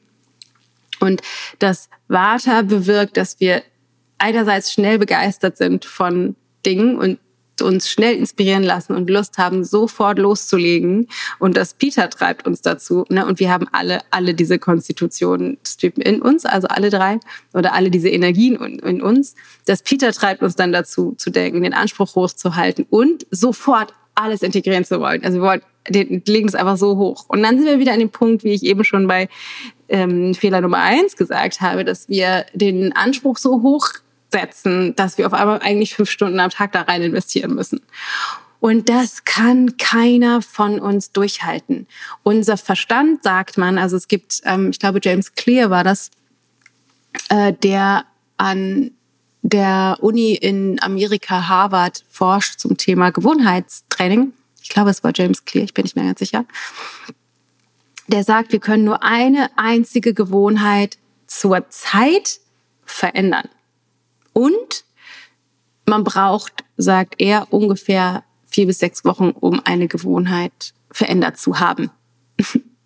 [0.99, 1.21] Und
[1.59, 3.63] das Vata bewirkt, dass wir
[4.17, 7.19] einerseits schnell begeistert sind von Dingen und
[7.61, 11.07] uns schnell inspirieren lassen und Lust haben, sofort loszulegen.
[11.39, 13.05] Und das Peter treibt uns dazu.
[13.09, 13.25] Ne?
[13.25, 17.19] Und wir haben alle, alle diese Konstitutionstypen in uns, also alle drei
[17.53, 19.35] oder alle diese Energien in uns.
[19.65, 24.83] Das Peter treibt uns dann dazu, zu denken, den Anspruch hochzuhalten und sofort alles integrieren
[24.83, 25.23] zu wollen.
[25.23, 27.25] Also wir wollen, den, legen es einfach so hoch.
[27.27, 29.29] Und dann sind wir wieder an dem Punkt, wie ich eben schon bei
[29.89, 33.87] ähm, Fehler Nummer eins gesagt habe, dass wir den Anspruch so hoch
[34.31, 37.81] setzen, dass wir auf einmal eigentlich fünf Stunden am Tag da rein investieren müssen.
[38.59, 41.87] Und das kann keiner von uns durchhalten.
[42.23, 46.09] Unser Verstand, sagt man, also es gibt, ähm, ich glaube, James Clear war das,
[47.29, 48.05] äh, der
[48.37, 48.91] an
[49.43, 54.33] der Uni in Amerika Harvard forscht zum Thema Gewohnheitstraining.
[54.61, 56.45] Ich glaube, es war James Clear, ich bin nicht mehr ganz sicher.
[58.07, 62.39] Der sagt, wir können nur eine einzige Gewohnheit zur Zeit
[62.85, 63.49] verändern.
[64.37, 64.85] Und
[65.87, 71.89] man braucht, sagt er, ungefähr vier bis sechs Wochen, um eine Gewohnheit verändert zu haben.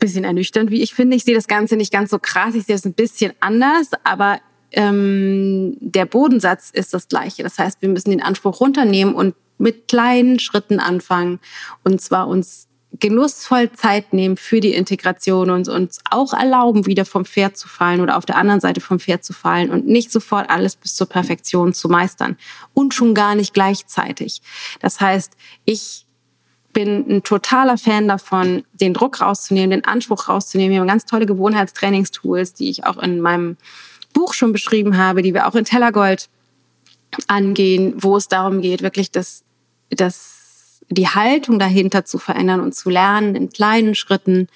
[0.00, 1.14] bisschen ernüchternd, wie ich finde.
[1.16, 4.40] Ich sehe das Ganze nicht ganz so krass, ich sehe es ein bisschen anders, aber
[4.72, 7.44] ähm, der Bodensatz ist das gleiche.
[7.44, 11.38] Das heißt, wir müssen den Anspruch runternehmen und mit kleinen Schritten anfangen
[11.84, 12.66] und zwar uns
[13.00, 18.00] genussvoll Zeit nehmen für die Integration und uns auch erlauben, wieder vom Pferd zu fallen
[18.00, 21.08] oder auf der anderen Seite vom Pferd zu fallen und nicht sofort alles bis zur
[21.08, 22.36] Perfektion zu meistern
[22.74, 24.40] und schon gar nicht gleichzeitig.
[24.80, 26.06] Das heißt, ich
[26.72, 30.72] bin ein totaler Fan davon, den Druck rauszunehmen, den Anspruch rauszunehmen.
[30.72, 33.56] Wir haben ganz tolle Gewohnheitstrainingstools, die ich auch in meinem
[34.12, 36.28] Buch schon beschrieben habe, die wir auch in Tellergold
[37.28, 39.42] angehen, wo es darum geht, wirklich das,
[39.88, 40.35] das
[40.88, 44.48] die Haltung dahinter zu verändern und zu lernen, in kleinen Schritten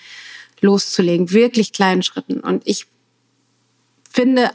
[0.61, 2.40] loszulegen, wirklich kleinen Schritten.
[2.40, 2.87] Und ich
[4.11, 4.51] finde,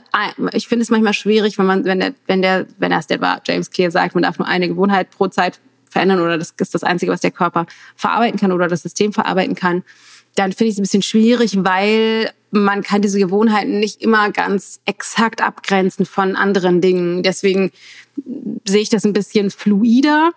[0.53, 3.41] ich finde es manchmal schwierig, wenn man, wenn der, wenn der, wenn das der war,
[3.45, 5.59] James Clear sagt, man darf nur eine Gewohnheit pro Zeit
[5.89, 9.55] verändern oder das ist das Einzige, was der Körper verarbeiten kann oder das System verarbeiten
[9.55, 9.83] kann,
[10.35, 14.81] dann finde ich es ein bisschen schwierig, weil man kann diese Gewohnheiten nicht immer ganz
[14.85, 17.23] exakt abgrenzen von anderen Dingen.
[17.23, 17.71] Deswegen
[18.65, 20.31] sehe ich das ein bisschen fluider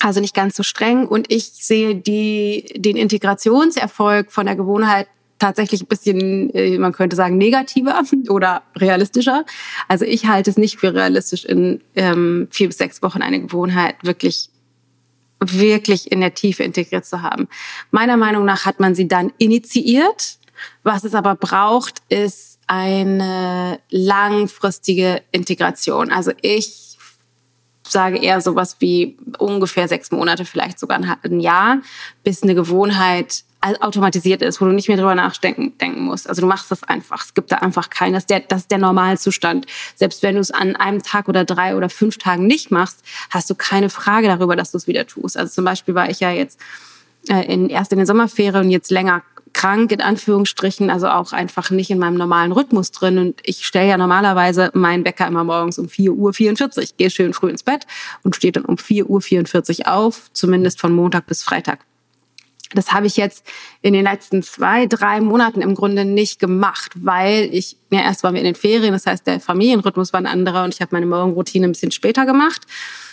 [0.00, 1.06] also nicht ganz so streng.
[1.06, 5.06] Und ich sehe die, den Integrationserfolg von der Gewohnheit
[5.38, 9.44] tatsächlich ein bisschen, äh, man könnte sagen, negativer oder realistischer.
[9.88, 13.96] Also ich halte es nicht für realistisch, in ähm, vier bis sechs Wochen eine Gewohnheit
[14.02, 14.50] wirklich
[15.42, 17.48] wirklich in der Tiefe integriert zu haben.
[17.90, 20.38] Meiner Meinung nach hat man sie dann initiiert.
[20.82, 26.12] Was es aber braucht, ist eine langfristige Integration.
[26.12, 26.89] Also ich
[27.90, 31.78] sage eher sowas wie ungefähr sechs Monate, vielleicht sogar ein Jahr,
[32.24, 36.28] bis eine Gewohnheit automatisiert ist, wo du nicht mehr drüber nachdenken denken musst.
[36.28, 37.24] Also du machst das einfach.
[37.24, 38.14] Es gibt da einfach keinen.
[38.14, 39.66] Das ist der, das ist der Normalzustand.
[39.94, 43.50] Selbst wenn du es an einem Tag oder drei oder fünf Tagen nicht machst, hast
[43.50, 45.36] du keine Frage darüber, dass du es wieder tust.
[45.36, 46.58] Also zum Beispiel war ich ja jetzt
[47.28, 51.70] äh, in, erst in den Sommerferien und jetzt länger krank in Anführungsstrichen, also auch einfach
[51.70, 53.18] nicht in meinem normalen Rhythmus drin.
[53.18, 57.50] Und ich stelle ja normalerweise meinen Wecker immer morgens um 4.44 Uhr, gehe schön früh
[57.50, 57.86] ins Bett
[58.22, 61.80] und stehe dann um 4.44 Uhr auf, zumindest von Montag bis Freitag.
[62.72, 63.44] Das habe ich jetzt
[63.82, 68.34] in den letzten zwei, drei Monaten im Grunde nicht gemacht, weil ich, ja, erst waren
[68.34, 71.06] wir in den Ferien, das heißt, der Familienrhythmus war ein anderer und ich habe meine
[71.06, 72.62] Morgenroutine ein bisschen später gemacht.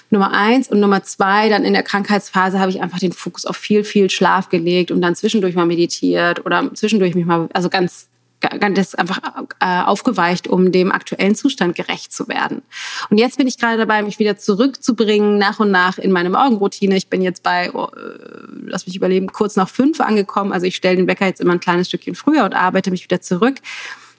[0.10, 0.70] Nummer eins.
[0.70, 4.10] Und Nummer zwei, dann in der Krankheitsphase habe ich einfach den Fokus auf viel, viel
[4.10, 8.08] Schlaf gelegt und dann zwischendurch mal meditiert oder zwischendurch mich mal, also ganz
[8.40, 9.20] das einfach
[9.60, 12.62] äh, aufgeweicht, um dem aktuellen Zustand gerecht zu werden.
[13.10, 16.96] Und jetzt bin ich gerade dabei, mich wieder zurückzubringen, nach und nach in meine Morgenroutine.
[16.96, 18.20] Ich bin jetzt bei, oh, äh,
[18.66, 20.54] lass mich überleben, kurz nach fünf angekommen.
[20.54, 23.22] Also ich stelle den Wecker jetzt immer ein kleines Stückchen früher und arbeite mich wieder
[23.22, 23.56] zurück.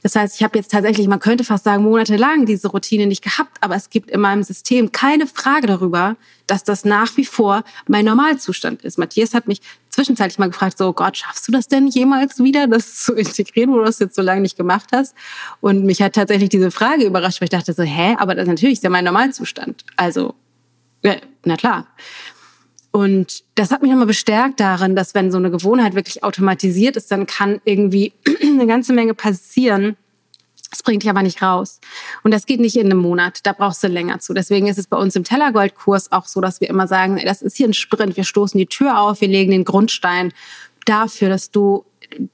[0.02, 3.56] Das heißt, ich habe jetzt tatsächlich, man könnte fast sagen, monatelang diese Routine nicht gehabt,
[3.60, 8.04] aber es gibt in meinem System keine Frage darüber, dass das nach wie vor mein
[8.04, 8.98] Normalzustand ist.
[8.98, 12.66] Matthias hat mich zwischenzeitlich mal gefragt, so oh Gott, schaffst du das denn jemals wieder,
[12.66, 15.14] das zu integrieren, wo du das jetzt so lange nicht gemacht hast?
[15.60, 18.74] Und mich hat tatsächlich diese Frage überrascht, weil ich dachte so, hä, aber das natürlich
[18.74, 19.84] ist ja mein Normalzustand.
[19.96, 20.34] Also,
[21.02, 21.86] ja, na klar.
[22.98, 27.12] Und das hat mich nochmal bestärkt darin, dass wenn so eine Gewohnheit wirklich automatisiert ist,
[27.12, 29.96] dann kann irgendwie eine ganze Menge passieren.
[30.68, 31.78] Das bringt dich aber nicht raus.
[32.24, 33.38] Und das geht nicht in einem Monat.
[33.46, 34.34] Da brauchst du länger zu.
[34.34, 37.56] Deswegen ist es bei uns im Tellergold-Kurs auch so, dass wir immer sagen, das ist
[37.56, 38.16] hier ein Sprint.
[38.16, 40.32] Wir stoßen die Tür auf, wir legen den Grundstein
[40.84, 41.84] dafür, dass du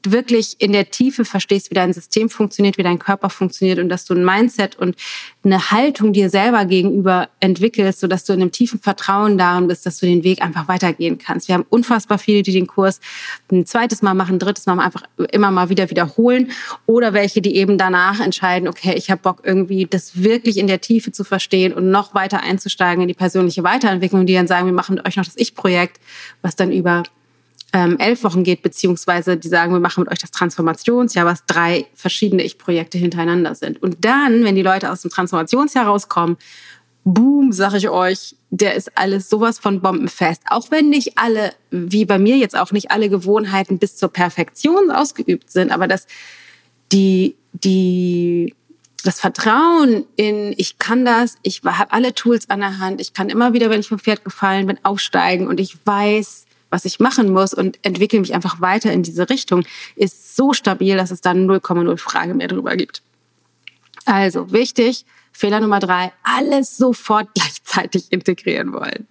[0.04, 4.04] wirklich in der Tiefe verstehst, wie dein System funktioniert, wie dein Körper funktioniert und dass
[4.04, 4.96] du ein Mindset und
[5.44, 9.98] eine Haltung dir selber gegenüber entwickelst, sodass du in einem tiefen Vertrauen darin bist, dass
[9.98, 11.48] du den Weg einfach weitergehen kannst.
[11.48, 13.00] Wir haben unfassbar viele, die den Kurs
[13.50, 16.52] ein zweites Mal machen, ein drittes Mal einfach immer mal wieder wiederholen
[16.86, 20.80] oder welche, die eben danach entscheiden, okay, ich habe Bock irgendwie das wirklich in der
[20.80, 24.72] Tiefe zu verstehen und noch weiter einzusteigen in die persönliche Weiterentwicklung, die dann sagen, wir
[24.72, 26.00] machen euch noch das Ich-Projekt,
[26.42, 27.02] was dann über
[27.74, 31.86] ähm, elf Wochen geht, beziehungsweise die sagen, wir machen mit euch das Transformationsjahr, was drei
[31.94, 33.82] verschiedene Ich-Projekte hintereinander sind.
[33.82, 36.36] Und dann, wenn die Leute aus dem Transformationsjahr rauskommen,
[37.02, 40.42] boom, sag ich euch, der ist alles sowas von bombenfest.
[40.48, 44.92] Auch wenn nicht alle, wie bei mir jetzt auch nicht alle Gewohnheiten bis zur Perfektion
[44.92, 46.06] ausgeübt sind, aber dass
[46.92, 48.54] die, die,
[49.02, 53.30] das Vertrauen in, ich kann das, ich habe alle Tools an der Hand, ich kann
[53.30, 57.32] immer wieder, wenn ich vom Pferd gefallen bin, aufsteigen und ich weiß, was ich machen
[57.32, 59.64] muss und entwickle mich einfach weiter in diese Richtung,
[59.96, 63.02] ist so stabil, dass es dann 0,0 Frage mehr drüber gibt.
[64.06, 69.06] Also wichtig, Fehler Nummer drei, alles sofort gleichzeitig integrieren wollen.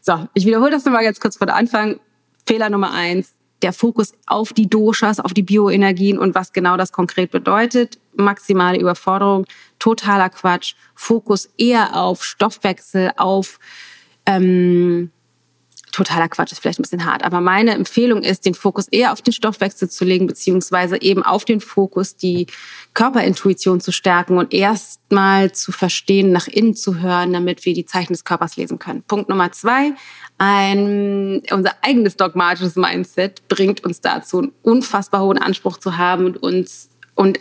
[0.00, 2.00] So, ich wiederhole das nochmal ganz kurz von Anfang.
[2.46, 6.92] Fehler Nummer eins, der Fokus auf die Doshas, auf die Bioenergien und was genau das
[6.92, 7.98] konkret bedeutet.
[8.14, 9.46] Maximale Überforderung,
[9.78, 10.74] totaler Quatsch.
[10.94, 13.58] Fokus eher auf Stoffwechsel, auf
[14.26, 15.10] ähm,
[15.92, 19.22] totaler Quatsch ist vielleicht ein bisschen hart, aber meine Empfehlung ist, den Fokus eher auf
[19.22, 22.46] den Stoffwechsel zu legen, beziehungsweise eben auf den Fokus, die
[22.94, 28.12] Körperintuition zu stärken und erstmal zu verstehen, nach innen zu hören, damit wir die Zeichen
[28.12, 29.02] des Körpers lesen können.
[29.02, 29.92] Punkt Nummer zwei,
[30.38, 36.42] ein, unser eigenes dogmatisches Mindset bringt uns dazu, einen unfassbar hohen Anspruch zu haben und
[36.42, 37.38] uns und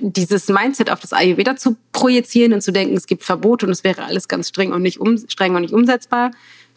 [0.00, 3.84] dieses Mindset auf das Ayurveda zu projizieren und zu denken, es gibt Verbote und es
[3.84, 6.30] wäre alles ganz streng und nicht um, streng und nicht umsetzbar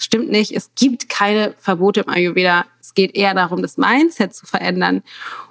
[0.03, 0.51] Stimmt nicht.
[0.51, 2.65] Es gibt keine Verbote im Ayurveda.
[2.81, 5.01] Es geht eher darum, das Mindset zu verändern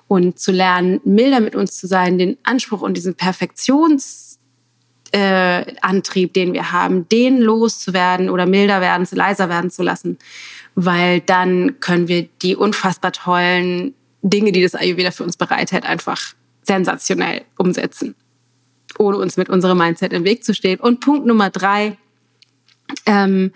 [0.09, 4.37] und zu lernen, milder mit uns zu sein, den Anspruch und diesen Perfektionsantrieb,
[5.13, 10.19] äh, den wir haben, den loszuwerden oder milder werden, leiser werden zu lassen.
[10.75, 16.35] Weil dann können wir die unfassbar tollen Dinge, die das Ayurveda für uns bereithält, einfach
[16.63, 18.15] sensationell umsetzen,
[18.99, 20.79] ohne uns mit unserem Mindset im Weg zu stehen.
[20.79, 21.97] Und Punkt Nummer drei,
[23.07, 23.53] ähm,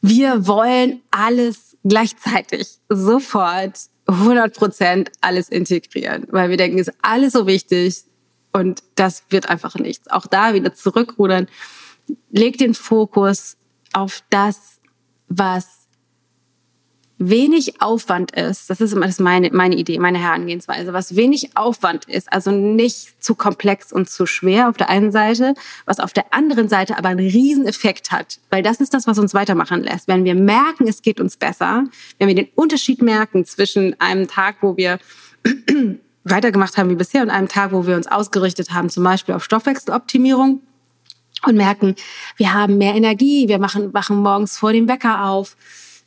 [0.00, 7.46] wir wollen alles gleichzeitig, sofort, 100 Prozent alles integrieren, weil wir denken, ist alles so
[7.46, 8.04] wichtig
[8.52, 10.08] und das wird einfach nichts.
[10.08, 11.46] Auch da wieder zurückrudern.
[12.30, 13.58] Leg den Fokus
[13.92, 14.80] auf das,
[15.28, 15.77] was
[17.18, 22.04] wenig Aufwand ist, das ist immer das meine, meine Idee, meine Herangehensweise, was wenig Aufwand
[22.06, 25.54] ist, also nicht zu komplex und zu schwer auf der einen Seite,
[25.84, 29.18] was auf der anderen Seite aber einen riesen Effekt hat, weil das ist das, was
[29.18, 30.06] uns weitermachen lässt.
[30.06, 31.84] Wenn wir merken, es geht uns besser,
[32.18, 34.98] wenn wir den Unterschied merken zwischen einem Tag, wo wir
[36.24, 39.44] weitergemacht haben wie bisher und einem Tag, wo wir uns ausgerichtet haben, zum Beispiel auf
[39.44, 40.62] Stoffwechseloptimierung,
[41.46, 41.94] und merken,
[42.36, 45.56] wir haben mehr Energie, wir machen, wachen morgens vor dem Wecker auf,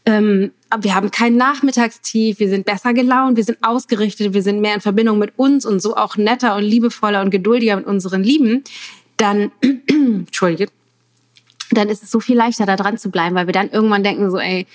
[0.06, 4.76] ähm, wir haben kein Nachmittagstief, wir sind besser gelaunt, wir sind ausgerichtet, wir sind mehr
[4.76, 8.64] in Verbindung mit uns und so auch netter und liebevoller und geduldiger mit unseren Lieben,
[9.18, 9.52] dann,
[9.88, 10.72] Entschuldige,
[11.72, 14.32] dann ist es so viel leichter, da dran zu bleiben, weil wir dann irgendwann denken
[14.32, 14.66] so, ey,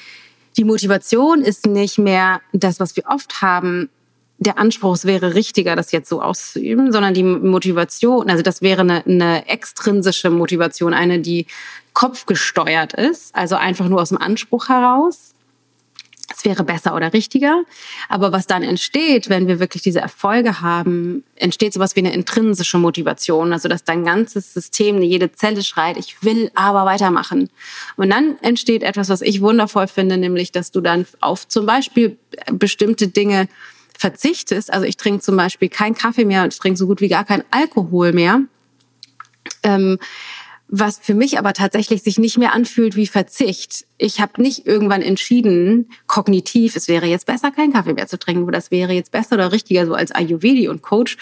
[0.57, 3.91] die Motivation ist nicht mehr das, was wir oft haben,
[4.39, 8.83] der Anspruch, es wäre richtiger, das jetzt so auszuüben, sondern die Motivation, also das wäre
[8.83, 11.47] eine, eine extrinsische Motivation, eine, die
[11.95, 15.33] kopfgesteuert ist, also einfach nur aus dem Anspruch heraus.
[16.37, 17.63] Es wäre besser oder richtiger.
[18.09, 22.79] Aber was dann entsteht, wenn wir wirklich diese Erfolge haben, entsteht sowas wie eine intrinsische
[22.79, 23.53] Motivation.
[23.53, 27.49] Also, dass dein ganzes System, jede Zelle schreit, ich will aber weitermachen.
[27.97, 32.19] Und dann entsteht etwas, was ich wundervoll finde, nämlich, dass du dann auf zum Beispiel
[32.51, 33.49] bestimmte Dinge
[33.99, 37.09] verzichtest, also ich trinke zum Beispiel keinen Kaffee mehr und ich trinke so gut wie
[37.09, 38.41] gar keinen Alkohol mehr,
[39.63, 39.99] ähm,
[40.69, 43.87] was für mich aber tatsächlich sich nicht mehr anfühlt wie Verzicht.
[43.99, 48.45] Ich habe nicht irgendwann entschieden, kognitiv, es wäre jetzt besser, keinen Kaffee mehr zu trinken,
[48.45, 51.17] oder es wäre jetzt besser oder richtiger, so als Ayurvedi und Coach,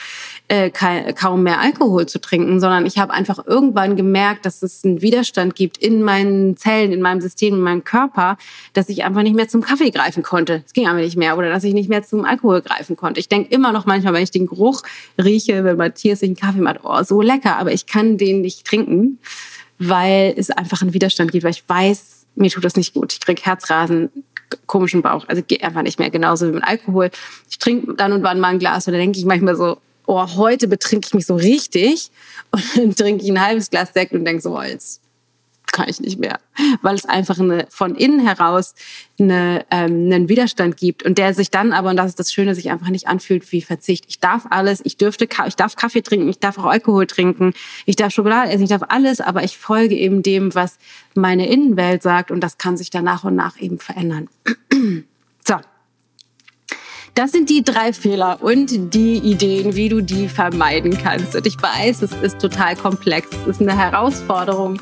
[0.48, 5.02] äh, kaum mehr Alkohol zu trinken, sondern ich habe einfach irgendwann gemerkt, dass es einen
[5.02, 8.37] Widerstand gibt in meinen Zellen, in meinem System, in meinem Körper,
[8.72, 10.62] dass ich einfach nicht mehr zum Kaffee greifen konnte.
[10.66, 11.38] Es ging einfach nicht mehr.
[11.38, 13.20] Oder dass ich nicht mehr zum Alkohol greifen konnte.
[13.20, 14.82] Ich denke immer noch manchmal, wenn ich den Geruch
[15.22, 18.66] rieche, wenn Matthias sich einen Kaffee macht, oh, so lecker, aber ich kann den nicht
[18.66, 19.18] trinken,
[19.78, 23.12] weil es einfach einen Widerstand gibt, weil ich weiß, mir tut das nicht gut.
[23.12, 24.11] Ich kriege Herzrasen,
[24.66, 25.25] komischen Bauch.
[25.29, 26.11] Also geht einfach nicht mehr.
[26.11, 27.11] Genauso wie mit Alkohol.
[27.51, 30.27] Ich trinke dann und wann mal ein Glas und dann denke ich manchmal so, oh,
[30.37, 32.11] heute betrinke ich mich so richtig
[32.51, 35.01] und dann trinke ich ein halbes Glas Sekt und denke so, oh, jetzt
[35.74, 36.38] kann ich nicht mehr,
[36.80, 38.74] weil es einfach eine, von innen heraus
[39.18, 42.54] eine, ähm, einen Widerstand gibt und der sich dann aber, und das ist das Schöne,
[42.54, 44.06] sich einfach nicht anfühlt wie Verzicht.
[44.08, 47.52] Ich darf alles, ich dürfte, ich darf Kaffee trinken, ich darf auch Alkohol trinken,
[47.84, 50.78] ich darf Schokolade essen, ich darf alles, aber ich folge eben dem, was
[51.14, 54.28] meine Innenwelt sagt und das kann sich dann nach und nach eben verändern.
[55.46, 55.56] so.
[57.16, 61.37] Das sind die drei Fehler und die Ideen, wie du die vermeiden kannst.
[61.37, 63.28] Und ich weiß, es ist total komplex.
[63.42, 64.80] Es ist eine Herausforderung,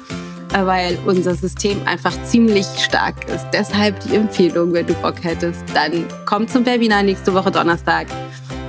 [0.52, 3.46] weil unser System einfach ziemlich stark ist.
[3.52, 8.06] Deshalb die Empfehlung, wenn du Bock hättest, dann komm zum Webinar nächste Woche Donnerstag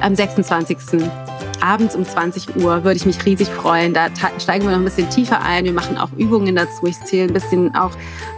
[0.02, 0.78] am 26
[1.63, 3.93] abends um 20 Uhr würde ich mich riesig freuen.
[3.93, 5.63] Da steigen wir noch ein bisschen tiefer ein.
[5.63, 6.86] Wir machen auch Übungen dazu.
[6.86, 7.91] Ich zähle ein bisschen auch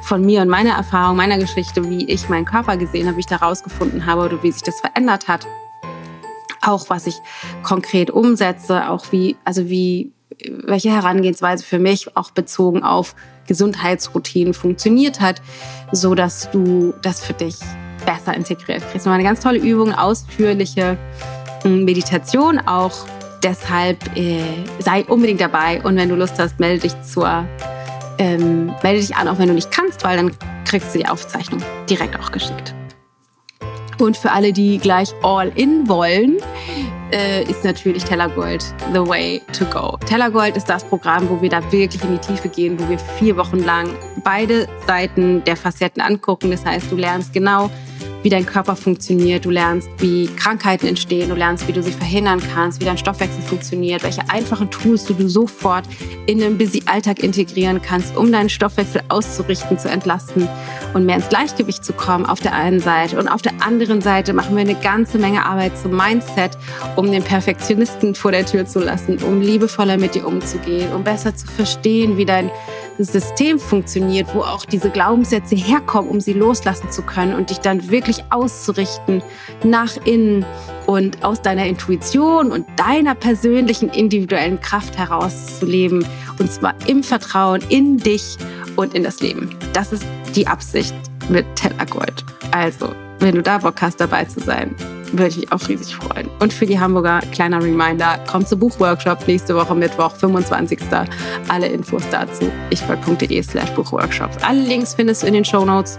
[0.03, 3.25] von mir und meiner Erfahrung, meiner Geschichte, wie ich meinen Körper gesehen habe, wie ich
[3.25, 5.47] da rausgefunden habe oder wie sich das verändert hat.
[6.61, 7.19] Auch was ich
[7.63, 10.11] konkret umsetze, auch wie, also wie,
[10.49, 13.15] welche Herangehensweise für mich auch bezogen auf
[13.47, 15.41] Gesundheitsroutinen funktioniert hat,
[15.91, 17.57] so dass du das für dich
[18.05, 19.05] besser integriert kriegst.
[19.05, 20.97] Nochmal eine ganz tolle Übung, ausführliche
[21.63, 23.05] hm, Meditation auch
[23.45, 24.41] Deshalb äh,
[24.79, 27.45] sei unbedingt dabei und wenn du Lust hast, melde dich zur
[28.17, 30.31] ähm, melde dich an, auch wenn du nicht kannst, weil dann
[30.65, 32.73] kriegst du die Aufzeichnung direkt auch geschickt.
[33.99, 36.37] Und für alle, die gleich all in wollen,
[37.11, 38.63] ist natürlich Tellergold
[38.93, 39.97] the way to go.
[40.05, 43.37] Tellergold ist das Programm, wo wir da wirklich in die Tiefe gehen, wo wir vier
[43.37, 43.89] Wochen lang
[44.23, 46.51] beide Seiten der Facetten angucken.
[46.51, 47.69] Das heißt, du lernst genau,
[48.25, 52.41] wie dein Körper funktioniert, du lernst, wie Krankheiten entstehen, du lernst, wie du sie verhindern
[52.55, 55.85] kannst, wie dein Stoffwechsel funktioniert, welche einfachen Tools du, du sofort
[56.25, 60.49] in den Busy-Alltag integrieren kannst, um deinen Stoffwechsel auszurichten, zu entlasten
[60.95, 63.19] und mehr ins Gleichgewicht zu kommen auf der einen Seite.
[63.19, 66.57] Und auf der anderen Seite machen wir eine ganze Menge Arbeit zum Mindset,
[66.95, 71.35] um den Perfektionisten vor der Tür zu lassen, um liebevoller mit dir umzugehen, um besser
[71.35, 72.49] zu verstehen, wie dein
[73.03, 77.89] System funktioniert, wo auch diese Glaubenssätze herkommen, um sie loslassen zu können und dich dann
[77.89, 79.21] wirklich auszurichten
[79.63, 80.45] nach innen
[80.85, 86.05] und aus deiner Intuition und deiner persönlichen individuellen Kraft heraus zu leben.
[86.39, 88.37] Und zwar im Vertrauen in dich
[88.75, 89.55] und in das Leben.
[89.73, 90.05] Das ist
[90.35, 90.93] die Absicht
[91.29, 92.23] mit Tellergold.
[92.51, 94.75] Also, wenn du da Bock hast, dabei zu sein,
[95.17, 96.29] würde ich mich auch riesig freuen.
[96.39, 100.79] Und für die Hamburger, kleiner Reminder, kommt zum Buchworkshop nächste Woche Mittwoch, 25.
[101.47, 104.37] Alle Infos dazu ichgold.de slash Buchworkshops.
[104.43, 105.97] Alle Links findest du in den Show Notes.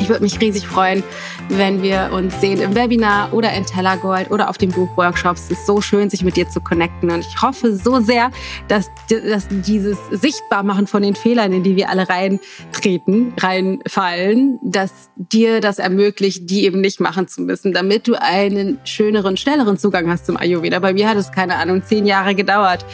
[0.00, 1.02] Ich würde mich riesig freuen,
[1.48, 5.44] wenn wir uns sehen im Webinar oder in Tellergold oder auf den Buchworkshops.
[5.44, 7.10] Es ist so schön, sich mit dir zu connecten.
[7.10, 8.30] Und ich hoffe so sehr,
[8.68, 15.60] dass, dass dieses Sichtbarmachen von den Fehlern, in die wir alle reintreten, reinfallen, dass dir
[15.60, 20.26] das ermöglicht, die eben nicht machen zu müssen, damit du einen schöneren, schnelleren Zugang hast
[20.26, 20.80] zum Ayurveda.
[20.80, 22.84] Bei mir hat es, keine Ahnung, zehn Jahre gedauert,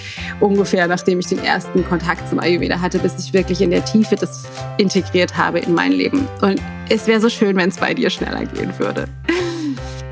[0.41, 4.17] ungefähr, nachdem ich den ersten Kontakt zum Ayurveda hatte, bis ich wirklich in der Tiefe
[4.17, 4.45] das
[4.79, 6.29] integriert habe in mein Leben.
[6.41, 9.07] Und es wäre so schön, wenn es bei dir schneller gehen würde.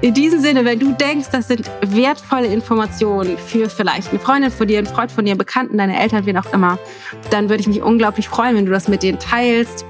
[0.02, 4.66] In diesem Sinne, wenn du denkst, das sind wertvolle Informationen für vielleicht eine Freundin von
[4.66, 6.78] dir, einen Freund von dir, einen Bekannten, deine Eltern, wen auch immer,
[7.30, 9.84] dann würde ich mich unglaublich freuen, wenn du das mit denen teilst.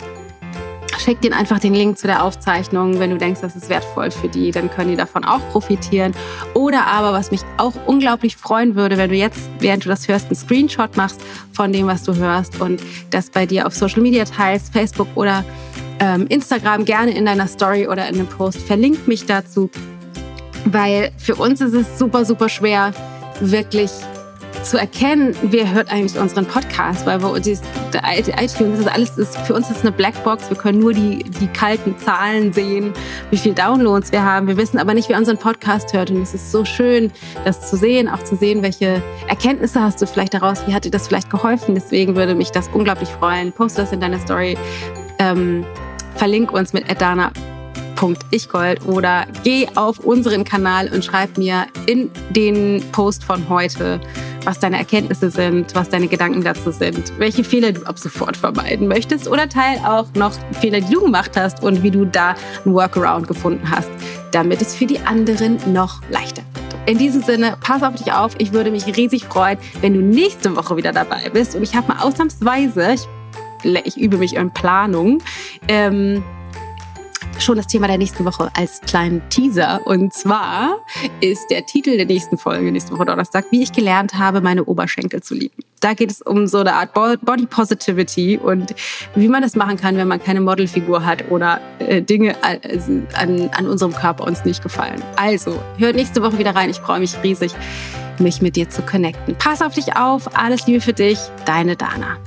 [0.98, 4.28] Schick denen einfach den Link zu der Aufzeichnung, wenn du denkst, das ist wertvoll für
[4.28, 6.12] die, dann können die davon auch profitieren.
[6.54, 10.26] Oder aber, was mich auch unglaublich freuen würde, wenn du jetzt, während du das hörst,
[10.26, 11.22] einen Screenshot machst
[11.52, 15.44] von dem, was du hörst und das bei dir auf Social Media teilst, Facebook oder
[16.00, 18.62] ähm, Instagram gerne in deiner Story oder in einem Post.
[18.62, 19.70] Verlink mich dazu,
[20.64, 22.92] weil für uns ist es super, super schwer,
[23.40, 23.90] wirklich
[24.62, 27.58] zu erkennen, wer hört eigentlich unseren Podcast, weil wir die,
[27.92, 30.50] iTunes ist alles ist für uns ist eine Blackbox.
[30.50, 32.92] Wir können nur die die kalten Zahlen sehen,
[33.30, 34.46] wie viel Downloads wir haben.
[34.48, 37.10] Wir wissen aber nicht, wer unseren Podcast hört und es ist so schön,
[37.44, 40.90] das zu sehen, auch zu sehen, welche Erkenntnisse hast du vielleicht daraus, wie hat dir
[40.90, 41.74] das vielleicht geholfen.
[41.74, 43.52] Deswegen würde mich das unglaublich freuen.
[43.52, 44.58] Poste das in deiner Story.
[45.18, 45.64] Ähm,
[46.16, 47.32] verlink uns mit Adana
[48.30, 54.00] ichgold oder geh auf unseren Kanal und schreib mir in den Post von heute,
[54.44, 58.88] was deine Erkenntnisse sind, was deine Gedanken dazu sind, welche Fehler du ab sofort vermeiden
[58.88, 62.34] möchtest oder teil auch noch Fehler, die du gemacht hast und wie du da
[62.64, 63.90] ein Workaround gefunden hast,
[64.32, 66.88] damit es für die anderen noch leichter wird.
[66.88, 68.32] In diesem Sinne, pass auf dich auf.
[68.38, 71.54] Ich würde mich riesig freuen, wenn du nächste Woche wieder dabei bist.
[71.54, 73.06] Und ich habe mal ausnahmsweise, ich,
[73.64, 75.22] ich übe mich in Planung,
[75.68, 76.22] ähm,
[77.38, 79.80] schon das Thema der nächsten Woche als kleinen Teaser.
[79.84, 80.78] Und zwar
[81.20, 85.22] ist der Titel der nächsten Folge, nächste Woche Donnerstag, wie ich gelernt habe, meine Oberschenkel
[85.22, 85.62] zu lieben.
[85.80, 88.74] Da geht es um so eine Art Body Positivity und
[89.14, 93.66] wie man das machen kann, wenn man keine Modelfigur hat oder äh, Dinge an, an
[93.66, 95.02] unserem Körper uns nicht gefallen.
[95.16, 96.68] Also, hört nächste Woche wieder rein.
[96.68, 97.52] Ich freue mich riesig,
[98.18, 99.34] mich mit dir zu connecten.
[99.36, 100.36] Pass auf dich auf.
[100.36, 101.18] Alles Liebe für dich.
[101.46, 102.18] Deine Dana.